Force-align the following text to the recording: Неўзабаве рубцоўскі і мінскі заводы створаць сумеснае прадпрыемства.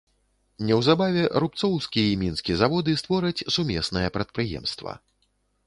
Неўзабаве 0.69 1.23
рубцоўскі 1.43 2.03
і 2.13 2.17
мінскі 2.23 2.57
заводы 2.63 2.97
створаць 3.03 3.45
сумеснае 3.59 4.07
прадпрыемства. 4.19 4.99